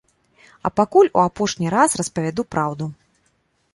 [0.69, 2.85] А пакуль у апошні раз распавяду праўду.